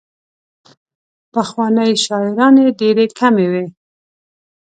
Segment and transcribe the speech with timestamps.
[1.33, 3.63] پخوانۍ شاعرانې ډېرې کمې وې.